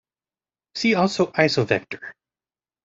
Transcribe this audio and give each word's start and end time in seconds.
See 0.73 0.95
also 0.95 1.27
isovector. 1.27 1.99